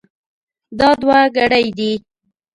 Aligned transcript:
دا 0.79 0.89
دوه 1.01 1.19
ګړۍ 1.35 1.67
دي. 1.77 1.91